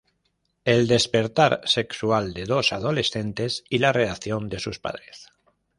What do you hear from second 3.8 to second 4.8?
reacción de sus